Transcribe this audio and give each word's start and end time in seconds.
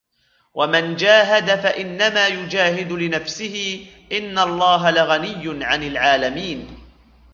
وَمَنْ 0.53 0.95
جَاهَدَ 0.95 1.59
فَإِنَّمَا 1.61 2.27
يُجَاهِدُ 2.27 2.91
لِنَفْسِهِ 2.91 3.87
إِنَّ 4.11 4.39
اللَّهَ 4.39 4.91
لَغَنِيٌّ 4.91 5.65
عَنِ 5.65 5.83
الْعَالَمِينَ 5.83 6.77